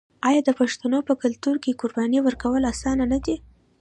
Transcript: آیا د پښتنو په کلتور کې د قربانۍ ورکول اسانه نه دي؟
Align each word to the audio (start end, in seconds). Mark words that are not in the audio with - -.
آیا 0.27 0.41
د 0.45 0.49
پښتنو 0.59 0.99
په 1.07 1.13
کلتور 1.23 1.55
کې 1.63 1.71
د 1.73 1.77
قربانۍ 1.81 2.19
ورکول 2.23 2.63
اسانه 2.73 3.05
نه 3.13 3.19
دي؟ 3.25 3.35